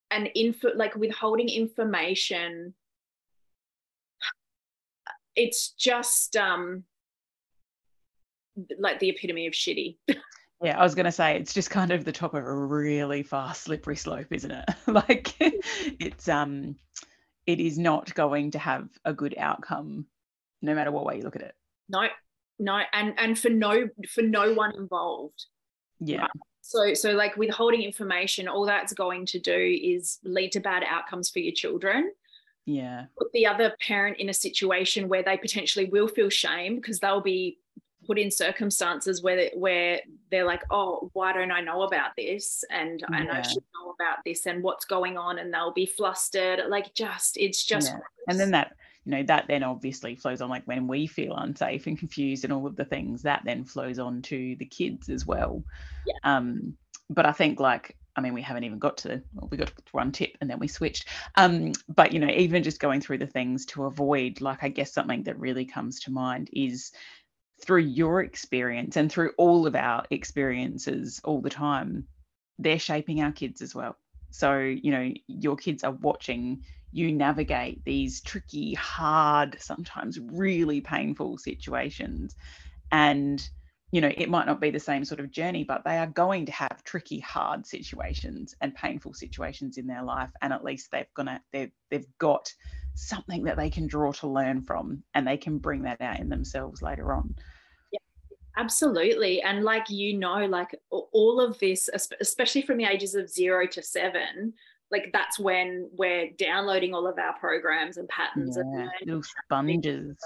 [0.09, 2.73] and info like withholding information
[5.35, 6.83] it's just um
[8.77, 9.95] like the epitome of shitty
[10.63, 13.23] Yeah, I was going to say it's just kind of the top of a really
[13.23, 14.65] fast slippery slope, isn't it?
[14.87, 16.75] like it's um
[17.47, 20.05] it is not going to have a good outcome
[20.61, 21.55] no matter what way you look at it.
[21.89, 22.07] No.
[22.59, 25.45] No, and and for no for no one involved.
[25.99, 26.21] Yeah.
[26.21, 26.29] Right?
[26.61, 31.31] So so like withholding information, all that's going to do is lead to bad outcomes
[31.31, 32.11] for your children.
[32.67, 33.05] Yeah.
[33.17, 37.19] Put the other parent in a situation where they potentially will feel shame because they'll
[37.19, 37.57] be
[38.05, 42.63] put in circumstances where where they're like, oh, why don't I know about this?
[42.69, 43.19] And yeah.
[43.19, 46.61] and I should know about this and what's going on, and they'll be flustered.
[46.69, 47.99] Like just it's just yeah.
[48.27, 51.87] and then that you know that then obviously flows on like when we feel unsafe
[51.87, 55.25] and confused and all of the things that then flows on to the kids as
[55.25, 55.63] well.
[56.05, 56.13] Yeah.
[56.23, 56.75] Um,
[57.09, 59.83] but I think like I mean, we haven't even got to, well, we got to
[59.91, 61.07] one tip and then we switched.
[61.35, 64.91] Um, but, you know, even just going through the things to avoid, like, I guess
[64.91, 66.91] something that really comes to mind is
[67.61, 72.07] through your experience and through all of our experiences all the time,
[72.59, 73.97] they're shaping our kids as well.
[74.31, 81.37] So, you know, your kids are watching you navigate these tricky, hard, sometimes really painful
[81.37, 82.35] situations.
[82.91, 83.47] And,
[83.91, 86.45] you know, it might not be the same sort of journey, but they are going
[86.45, 90.29] to have tricky, hard situations and painful situations in their life.
[90.41, 92.53] And at least they've gonna they've they've got
[92.95, 96.29] something that they can draw to learn from and they can bring that out in
[96.29, 97.35] themselves later on.
[97.91, 97.99] Yeah
[98.57, 99.41] absolutely.
[99.41, 103.81] And like you know like all of this especially from the ages of 0 to
[103.81, 104.53] 7
[104.91, 110.17] like that's when we're downloading all of our programs and patterns yeah, and little sponges.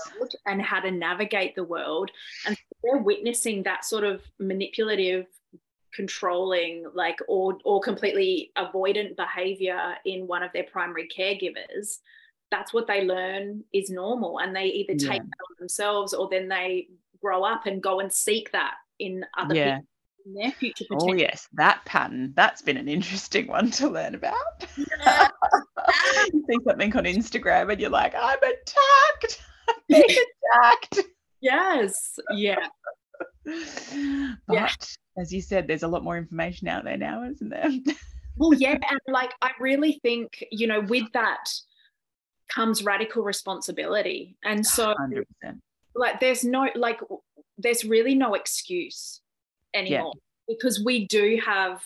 [0.48, 2.10] and how to navigate the world.
[2.48, 5.26] And they're witnessing that sort of manipulative
[5.94, 12.00] controlling like or or completely avoidant behavior in one of their primary caregivers
[12.52, 15.18] that's what they learn is normal and they either take yeah.
[15.18, 16.88] that on themselves or then they
[17.22, 19.76] grow up and go and seek that in other yeah.
[19.78, 19.88] people
[20.26, 20.86] their future.
[20.92, 22.34] Oh yes, that pattern.
[22.36, 24.34] That's been an interesting one to learn about.
[24.76, 25.28] Yeah.
[26.34, 29.44] you see something on Instagram and you're like, I'm attacked.
[29.70, 30.04] I'm being
[30.64, 31.00] attacked.
[31.42, 32.18] Yes.
[32.32, 32.68] Yeah.
[33.46, 34.70] but yeah.
[35.18, 37.70] as you said, there's a lot more information out there now, isn't there?
[38.38, 41.50] well, yeah, and like I really think, you know, with that
[42.50, 44.38] comes radical responsibility.
[44.44, 45.26] And so 100%.
[45.96, 47.00] like there's no like
[47.58, 49.22] there's really no excuse
[49.74, 50.56] anymore yeah.
[50.56, 51.82] because we do have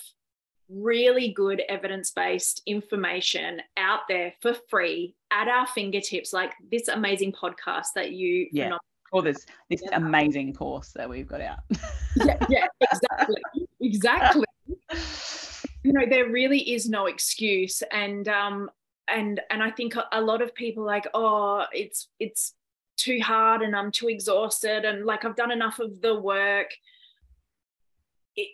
[0.70, 7.88] really good evidence-based information out there for free at our fingertips like this amazing podcast
[7.96, 8.78] that you yeah
[9.12, 9.96] or this this yeah.
[9.96, 11.60] amazing course that we've got out
[12.16, 13.42] yeah, yeah exactly
[13.82, 14.46] exactly
[15.84, 18.70] you know there really is no excuse and um
[19.08, 22.54] and and i think a lot of people like oh it's it's
[22.98, 26.72] too hard and i'm too exhausted and like i've done enough of the work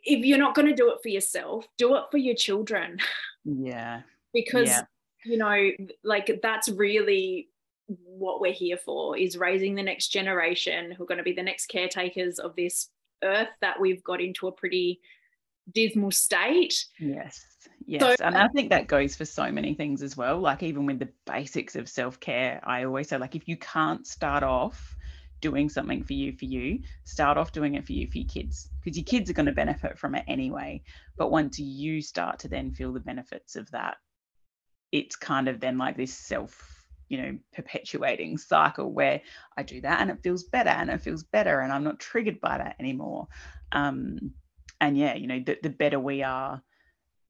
[0.03, 2.97] if you're not going to do it for yourself, do it for your children.
[3.43, 4.01] Yeah.
[4.33, 4.81] because yeah.
[5.23, 5.71] you know,
[6.03, 7.49] like that's really
[7.87, 11.43] what we're here for is raising the next generation who are going to be the
[11.43, 12.89] next caretakers of this
[13.23, 14.99] earth that we've got into a pretty
[15.73, 16.85] dismal state.
[16.99, 17.45] Yes.
[17.85, 18.01] Yes.
[18.01, 20.39] So, and I think that goes for so many things as well.
[20.39, 24.43] Like even with the basics of self-care, I always say like if you can't start
[24.43, 24.95] off
[25.41, 28.69] doing something for you for you start off doing it for you for your kids
[28.83, 30.81] because your kids are going to benefit from it anyway
[31.17, 33.97] but once you start to then feel the benefits of that
[34.91, 39.21] it's kind of then like this self you know perpetuating cycle where
[39.57, 42.39] i do that and it feels better and it feels better and i'm not triggered
[42.41, 43.27] by that anymore
[43.71, 44.17] um
[44.81, 46.61] and yeah you know the, the better we are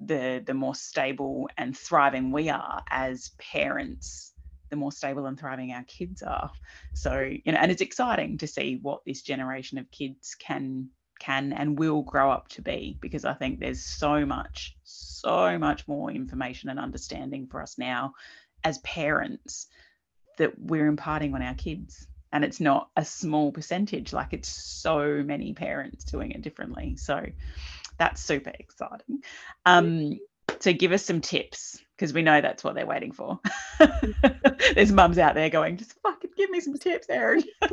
[0.02, 4.34] the the more stable and thriving we are as parents
[4.70, 6.52] the more stable and thriving our kids are.
[6.94, 11.54] So, you know, and it's exciting to see what this generation of kids can can
[11.54, 16.12] and will grow up to be because I think there's so much, so much more
[16.12, 18.14] information and understanding for us now
[18.66, 19.68] as parents
[20.38, 22.08] that we're imparting on our kids.
[22.34, 26.98] And it's not a small percentage, like it's so many parents doing it differently.
[26.98, 27.26] So
[27.98, 29.24] that's super exciting.
[29.66, 30.20] Um,
[30.60, 33.40] so give us some tips because we know that's what they're waiting for.
[34.76, 37.44] There's mums out there going, just fucking give me some tips, Erin.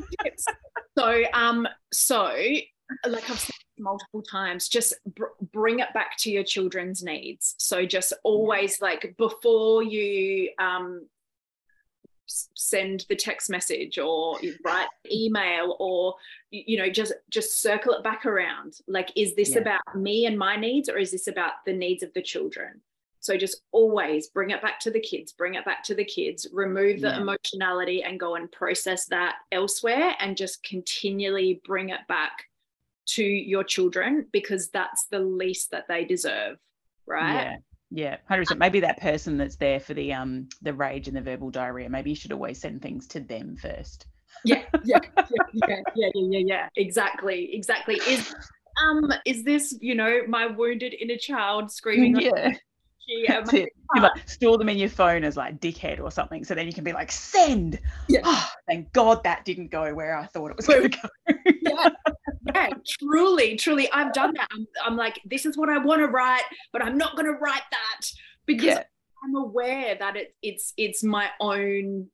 [0.99, 2.37] So, um, so
[3.07, 7.55] like I've said multiple times, just br- bring it back to your children's needs.
[7.59, 11.07] So just always like before you um
[12.55, 16.15] send the text message or write email or
[16.51, 19.59] you know just just circle it back around like is this yeah.
[19.59, 22.81] about me and my needs or is this about the needs of the children
[23.21, 26.47] so just always bring it back to the kids bring it back to the kids
[26.53, 27.21] remove the yeah.
[27.21, 32.45] emotionality and go and process that elsewhere and just continually bring it back
[33.07, 36.57] to your children because that's the least that they deserve
[37.07, 37.57] right yeah
[37.95, 38.61] yeah, hundred percent.
[38.61, 41.91] Maybe that person that's there for the um the rage and the verbal diarrhea.
[41.91, 44.07] Maybe you should always send things to them first.
[44.45, 46.69] yeah, yeah, yeah, yeah, yeah, yeah, yeah.
[46.77, 47.97] Exactly, exactly.
[48.09, 48.35] Is
[48.83, 52.19] um is this you know my wounded inner child screaming?
[52.19, 52.53] Yeah.
[53.29, 53.69] That's it.
[53.95, 56.73] You like store them in your phone as like dickhead or something, so then you
[56.73, 57.79] can be like send.
[58.09, 58.21] Yeah.
[58.25, 61.35] Oh, thank God that didn't go where I thought it was going to go.
[61.63, 61.89] yeah,
[62.55, 62.69] yeah,
[63.01, 64.49] truly, truly, I've done that.
[64.53, 67.39] I'm, I'm like, this is what I want to write, but I'm not going to
[67.39, 68.07] write that
[68.47, 68.83] because yeah.
[69.25, 72.09] I'm aware that it, it's it's my own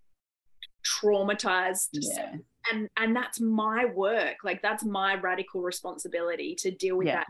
[0.87, 2.37] traumatized yeah.
[2.73, 7.17] and and that's my work like that's my radical responsibility to deal with yeah.
[7.17, 7.27] that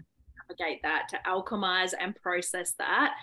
[0.49, 3.15] navigate that to alchemize and process that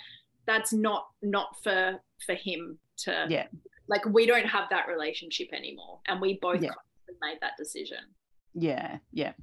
[0.45, 3.47] that's not not for for him to yeah
[3.87, 6.71] like we don't have that relationship anymore and we both yeah.
[7.21, 7.99] made that decision
[8.53, 9.33] yeah yeah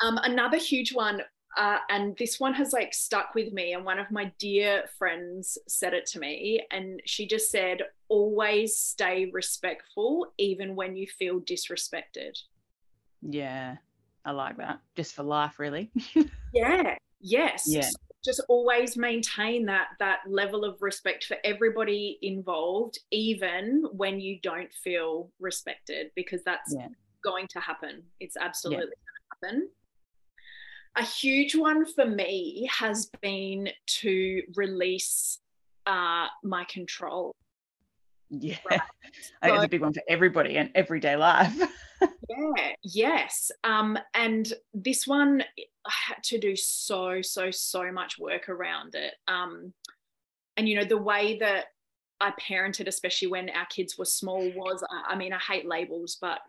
[0.00, 1.22] um, another huge one,
[1.56, 3.72] uh, and this one has like stuck with me.
[3.72, 8.76] And one of my dear friends said it to me, and she just said, always
[8.76, 12.38] stay respectful, even when you feel disrespected.
[13.22, 13.76] Yeah,
[14.24, 14.80] I like that.
[14.94, 15.90] Just for life, really.
[16.54, 17.64] yeah, yes.
[17.66, 17.88] Yeah.
[18.24, 24.72] Just always maintain that that level of respect for everybody involved, even when you don't
[24.72, 26.88] feel respected, because that's yeah.
[27.24, 28.02] going to happen.
[28.20, 29.48] It's absolutely yeah.
[29.48, 29.68] going to happen
[30.96, 35.38] a huge one for me has been to release
[35.86, 37.34] uh, my control.
[38.30, 38.80] Yeah, right.
[39.42, 41.56] So, it's a big one for everybody and everyday life.
[42.28, 43.50] yeah, yes.
[43.64, 45.42] Um, and this one,
[45.86, 49.14] I had to do so, so, so much work around it.
[49.28, 49.72] Um,
[50.58, 51.66] and you know, the way that
[52.20, 56.40] I parented, especially when our kids were small, was I mean, I hate labels, but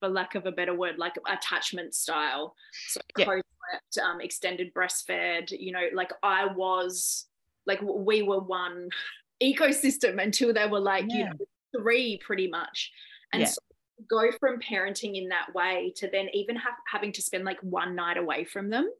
[0.00, 2.54] for lack of a better word, like attachment style.
[2.88, 3.24] So yeah.
[3.72, 7.26] Co-slept, um, extended breastfed, you know, like I was
[7.66, 8.88] like we were one
[9.42, 11.16] ecosystem until they were like, yeah.
[11.16, 11.36] you know,
[11.76, 12.92] three pretty much.
[13.32, 13.48] And yeah.
[13.48, 13.60] so
[14.08, 17.94] go from parenting in that way to then even have, having to spend like one
[17.94, 18.90] night away from them.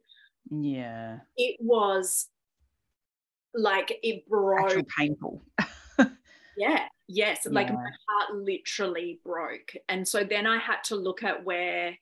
[0.51, 1.19] Yeah.
[1.37, 2.29] It was
[3.55, 4.61] like it broke.
[4.61, 5.43] Actually painful.
[6.57, 6.87] yeah.
[7.07, 7.43] Yes.
[7.45, 7.53] Yeah.
[7.53, 9.75] Like my heart literally broke.
[9.89, 11.97] And so then I had to look at where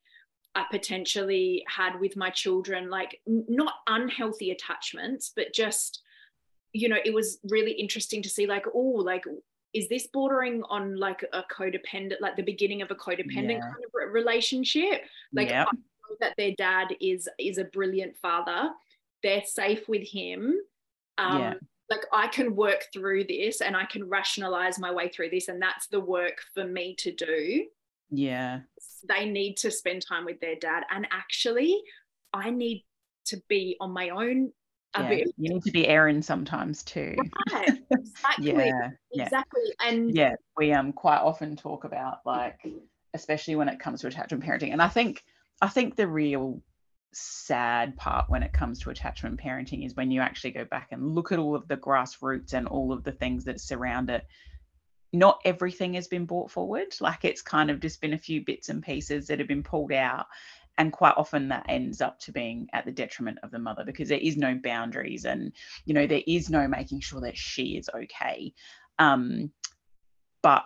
[0.54, 6.02] I potentially had with my children, like not unhealthy attachments, but just,
[6.72, 9.24] you know, it was really interesting to see, like, oh, like,
[9.72, 13.60] is this bordering on like a codependent, like the beginning of a codependent yeah.
[13.60, 15.02] kind of relationship?
[15.32, 15.68] Like, yep.
[15.68, 18.70] I know that their dad is is a brilliant father.
[19.22, 20.56] They're safe with him.
[21.18, 21.54] Um, yeah
[21.92, 25.60] like I can work through this and I can rationalize my way through this, and
[25.60, 27.66] that's the work for me to do.
[28.12, 28.60] Yeah.
[29.08, 30.84] They need to spend time with their dad.
[30.90, 31.82] And actually,
[32.32, 32.84] I need
[33.26, 34.52] to be on my own
[34.94, 35.08] a yeah.
[35.08, 35.28] bit.
[35.38, 37.16] You need to be Erin sometimes too.
[37.52, 37.78] Right.
[37.90, 38.54] Exactly.
[38.54, 38.90] yeah.
[39.12, 39.62] Exactly.
[39.84, 42.58] And yeah, we um quite often talk about like,
[43.14, 44.72] especially when it comes to attachment parenting.
[44.72, 45.22] And I think
[45.60, 46.62] I think the real
[47.12, 51.14] sad part when it comes to attachment parenting is when you actually go back and
[51.14, 54.26] look at all of the grassroots and all of the things that surround it.
[55.12, 56.94] Not everything has been brought forward.
[57.00, 59.92] Like it's kind of just been a few bits and pieces that have been pulled
[59.92, 60.26] out.
[60.78, 64.08] And quite often that ends up to being at the detriment of the mother because
[64.08, 65.52] there is no boundaries and,
[65.84, 68.54] you know, there is no making sure that she is okay.
[68.98, 69.52] Um,
[70.42, 70.64] but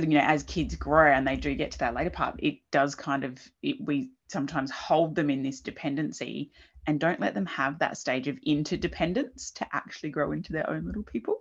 [0.00, 2.94] you know as kids grow and they do get to that later part it does
[2.94, 6.50] kind of it, we sometimes hold them in this dependency
[6.86, 10.84] and don't let them have that stage of interdependence to actually grow into their own
[10.84, 11.38] little people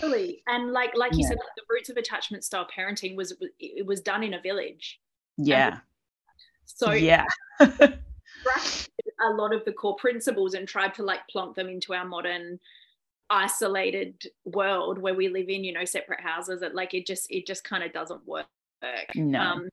[0.00, 0.42] totally.
[0.46, 1.28] And like like you yeah.
[1.28, 5.00] said like the roots of attachment style parenting was it was done in a village.
[5.36, 5.78] Yeah.
[6.64, 7.24] so yeah.
[7.60, 12.58] a lot of the core principles and tried to like plonk them into our modern
[13.28, 17.46] isolated world where we live in you know separate houses that like it just it
[17.46, 18.46] just kind of doesn't work.
[19.14, 19.38] No.
[19.38, 19.68] Um,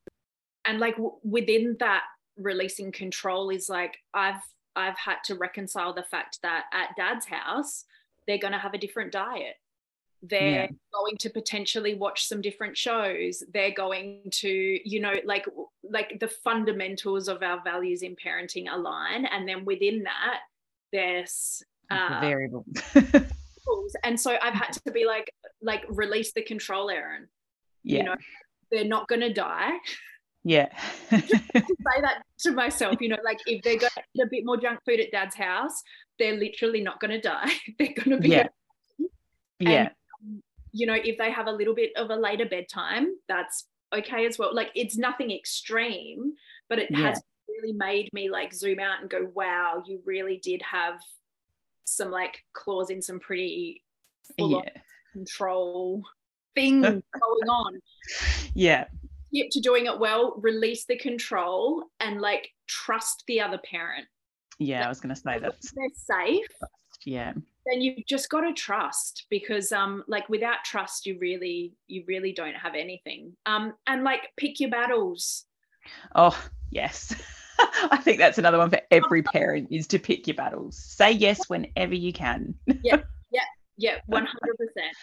[0.68, 2.04] and like w- within that
[2.38, 4.42] releasing control is like i've
[4.76, 7.86] i've had to reconcile the fact that at dad's house
[8.28, 9.56] they're going to have a different diet.
[10.24, 10.68] They're yeah.
[10.94, 13.44] going to potentially watch some different shows.
[13.54, 15.46] They're going to you know like
[15.84, 19.26] like the fundamentals of our values in parenting align.
[19.26, 20.40] And then within that
[20.92, 22.66] there's uh, variable
[24.04, 27.28] and so i've had to be like like release the control erin.
[27.84, 27.98] Yeah.
[27.98, 28.16] you know
[28.72, 29.72] they're not going to die
[30.48, 30.68] yeah
[31.10, 34.58] say that to myself you know like if they're going to eat a bit more
[34.58, 35.84] junk food at dad's house
[36.20, 38.48] they're literally not going to die they're going to be yeah
[39.60, 39.90] yeah
[40.24, 44.26] um, you know if they have a little bit of a later bedtime that's okay
[44.26, 46.34] as well like it's nothing extreme
[46.70, 47.10] but it yeah.
[47.10, 51.00] has really made me like zoom out and go wow you really did have
[51.84, 53.84] some like claws in some pretty
[54.38, 54.82] full yeah.
[55.14, 56.04] control
[56.58, 57.80] thing going on.
[58.54, 58.86] Yeah.
[59.52, 64.06] To doing it well, release the control and like trust the other parent.
[64.60, 65.56] Yeah, like, I was going to say that.
[65.76, 66.48] They're safe.
[67.06, 67.34] Yeah.
[67.66, 72.32] Then you've just got to trust because um like without trust you really you really
[72.32, 73.34] don't have anything.
[73.46, 75.46] Um and like pick your battles.
[76.16, 76.38] Oh,
[76.72, 77.16] yes.
[77.92, 80.78] I think that's another one for every parent is to pick your battles.
[80.78, 82.54] Say yes whenever you can.
[82.84, 83.42] yeah, yeah,
[83.78, 84.26] yeah, 100%,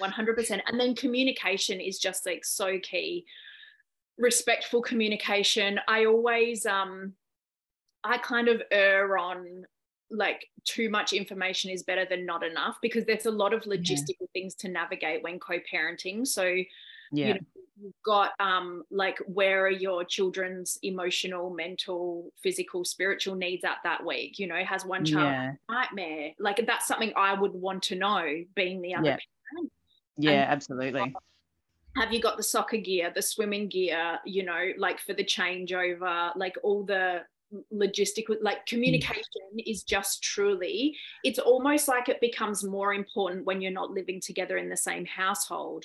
[0.00, 0.60] 100%.
[0.66, 3.24] And then communication is just like so key.
[4.18, 5.80] Respectful communication.
[5.88, 7.14] I always, um,
[8.02, 9.66] I kind of err on
[10.10, 14.20] like too much information is better than not enough because there's a lot of logistical
[14.20, 14.26] yeah.
[14.32, 16.26] things to navigate when co-parenting.
[16.26, 17.26] So, yeah.
[17.26, 17.40] you know,
[17.80, 24.04] you've got um like where are your children's emotional mental physical spiritual needs at that
[24.04, 25.52] week you know has one child yeah.
[25.68, 29.16] nightmare like that's something i would want to know being the other yeah,
[29.50, 29.72] parent.
[30.16, 31.14] yeah and absolutely
[31.96, 36.34] have you got the soccer gear the swimming gear you know like for the changeover
[36.36, 37.20] like all the
[37.72, 39.22] logistical like communication
[39.64, 44.56] is just truly it's almost like it becomes more important when you're not living together
[44.56, 45.84] in the same household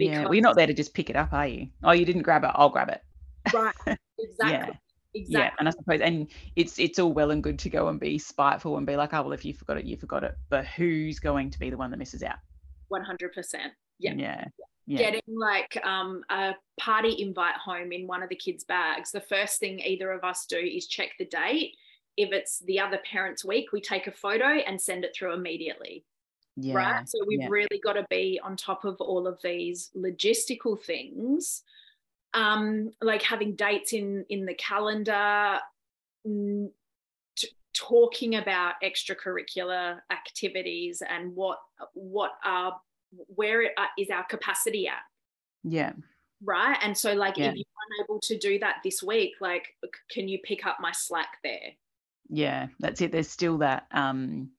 [0.00, 1.68] yeah, well, you're not there to just pick it up, are you?
[1.82, 2.50] Oh, you didn't grab it.
[2.54, 3.02] I'll grab it.
[3.52, 3.74] Right.
[3.86, 3.98] Exactly.
[4.50, 4.66] yeah.
[5.14, 5.26] exactly.
[5.28, 8.18] Yeah, and I suppose, and it's it's all well and good to go and be
[8.18, 10.36] spiteful and be like, oh well, if you forgot it, you forgot it.
[10.48, 12.38] But who's going to be the one that misses out?
[12.88, 13.72] One hundred percent.
[13.98, 14.14] Yeah.
[14.16, 14.44] Yeah.
[14.90, 14.98] Yeah.
[14.98, 19.12] Getting like um, a party invite home in one of the kids' bags.
[19.12, 21.76] The first thing either of us do is check the date.
[22.16, 26.04] If it's the other parent's week, we take a photo and send it through immediately.
[26.56, 26.74] Yeah.
[26.74, 27.08] Right.
[27.08, 27.48] So we've yeah.
[27.48, 31.62] really got to be on top of all of these logistical things
[32.34, 35.58] um, like having dates in in the calendar,
[37.74, 41.58] talking about extracurricular activities and what
[41.94, 42.80] what are
[43.12, 45.02] where uh, is our capacity at.
[45.62, 45.92] Yeah.
[46.42, 46.78] Right.
[46.82, 47.50] And so, like, Yeah.
[47.50, 47.64] if you're
[47.98, 49.76] unable to do that this week, like,
[50.10, 51.72] can you pick up my slack there?
[52.28, 53.12] Yeah, that's it.
[53.12, 53.86] There's still that.
[53.90, 54.50] Um,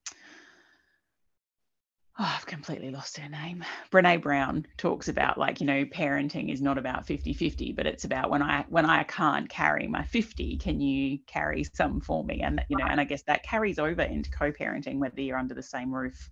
[2.19, 3.63] oh, I've completely lost her name.
[3.91, 8.29] Brene Brown talks about like, you know, parenting is not about 50-50, but it's about
[8.29, 12.41] when I when I can't carry my 50, can you carry some for me?
[12.41, 15.63] And you know, and I guess that carries over into co-parenting, whether you're under the
[15.63, 16.29] same roof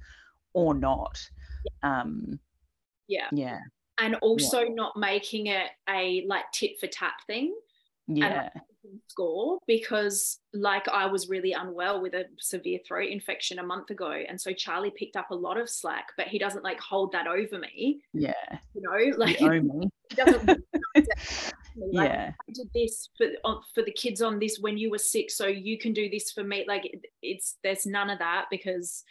[0.54, 1.20] or not.
[1.84, 2.40] Um,
[3.08, 3.28] Yeah.
[3.32, 3.60] yeah,
[4.00, 7.54] And also not making it a like tit for tat thing.
[8.08, 8.50] yeah,
[9.08, 14.10] score because like I was really unwell with a severe throat infection a month ago
[14.12, 17.28] and so Charlie picked up a lot of slack but he doesn't like hold that
[17.28, 18.34] over me yeah.
[18.74, 19.90] you know like me.
[20.10, 20.48] he doesn't
[20.96, 21.06] like,
[21.92, 25.30] Yeah, I did this for on- for the kids on this when you were sick
[25.30, 29.04] so you can do this for me like it- it's there's none of that because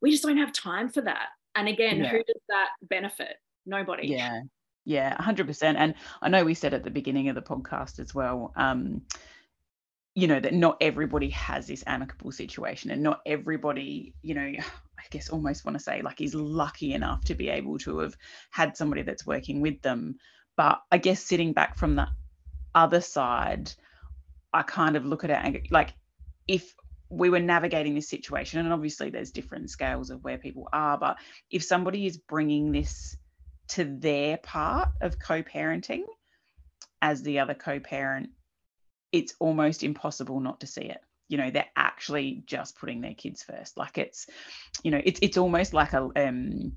[0.00, 1.28] we just don't have time for that.
[1.54, 2.10] And again Yeah.
[2.10, 3.36] who does that benefit?
[3.66, 4.08] Nobody.
[4.08, 4.40] Yeah.
[4.86, 8.52] Yeah 100% and i know we said at the beginning of the podcast as well
[8.56, 9.00] um
[10.14, 14.42] you know that not everybody has this amicable situation and not everybody you know
[14.98, 18.14] i guess almost want to say like is lucky enough to be able to have
[18.50, 20.16] had somebody that's working with them.
[20.56, 22.06] But i guess sitting back from the
[22.74, 23.72] other side
[24.52, 25.94] i kind of look at it and like
[26.46, 26.74] if
[27.16, 31.16] we were navigating this situation and obviously there's different scales of where people are but
[31.50, 33.16] if somebody is bringing this
[33.68, 36.02] to their part of co-parenting
[37.02, 38.30] as the other co-parent
[39.14, 41.00] it's almost impossible not to see it.
[41.28, 43.78] You know they're actually just putting their kids first.
[43.78, 44.26] Like it's
[44.82, 46.72] you know it's it's almost like a um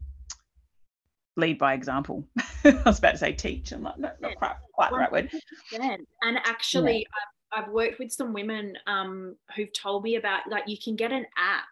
[1.35, 2.27] lead by example.
[2.63, 3.71] I was about to say teach.
[3.71, 5.31] I'm like no, not quite, quite the right word.
[5.73, 5.97] 100%.
[6.21, 10.77] And actually, I've, I've worked with some women um, who've told me about like you
[10.77, 11.65] can get an app,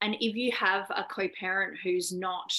[0.00, 2.52] and if you have a co-parent who's not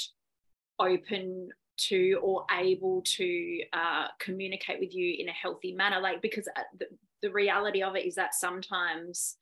[0.79, 6.47] open to or able to uh, communicate with you in a healthy manner, like because
[6.55, 6.85] uh, the,
[7.21, 9.37] the reality of it is that sometimes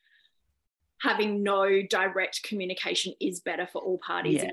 [1.02, 4.50] having no direct communication is better for all parties Yeah.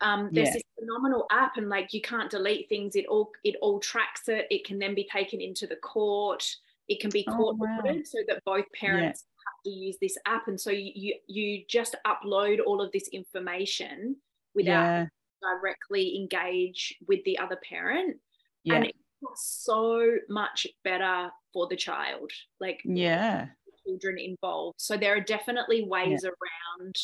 [0.00, 0.54] um, there's Yeah.
[0.54, 4.46] this phenomenal app and like you can't delete things it all it all tracks it
[4.50, 6.44] it can then be taken into the court
[6.88, 7.80] it can be Oh, court wow.
[7.84, 10.48] ordered so that both parents have to use this app.
[10.48, 14.16] And so you, you just upload all of this information
[14.54, 15.06] without yeah.
[15.42, 18.16] directly engage with the other parent.
[18.64, 18.76] Yeah.
[18.76, 18.98] and it's
[19.34, 22.30] so much better for the child
[22.60, 23.48] like yeah.
[23.86, 24.80] children involved.
[24.80, 26.96] So there are definitely ways around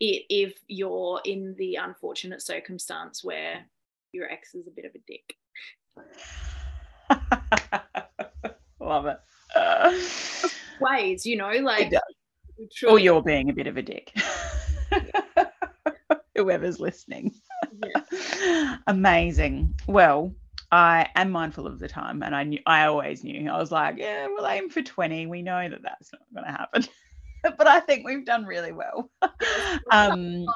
[0.00, 3.64] it if you're in the unfortunate circumstance where
[4.12, 5.36] your ex is a bit of a dick.
[8.86, 9.18] love it.
[9.54, 9.92] Uh,
[10.80, 14.12] Ways, you know, like you or truly- you're being a bit of a dick.
[16.36, 17.32] Whoever's listening.
[18.86, 19.74] Amazing.
[19.86, 20.34] Well
[20.72, 23.48] i am mindful of the time and i knew i always knew.
[23.48, 26.50] I was like yeah we'll aim for 20 we know that that's not going to
[26.58, 26.84] happen.
[27.58, 29.10] But i think we've done really well.
[29.90, 30.46] Um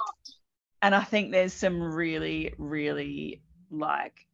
[0.82, 4.26] and i think there's some really really like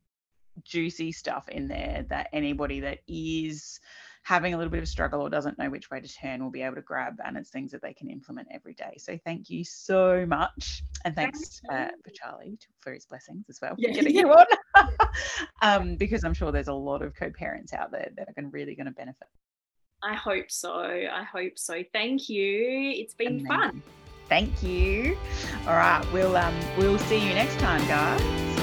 [0.64, 3.80] juicy stuff in there that anybody that is
[4.22, 6.62] having a little bit of struggle or doesn't know which way to turn will be
[6.62, 9.62] able to grab and it's things that they can implement every day so thank you
[9.64, 13.88] so much and thanks uh, for charlie for his blessings as well Yeah.
[13.90, 14.46] for getting you on
[15.62, 18.86] um, because i'm sure there's a lot of co-parents out there that are really going
[18.86, 19.28] to benefit
[20.06, 20.70] I hope so.
[20.74, 21.82] I hope so.
[21.94, 22.92] Thank you.
[22.94, 23.82] It's been fun.
[24.28, 25.16] Thank you
[25.66, 28.53] all right we'll um we'll see you next time guys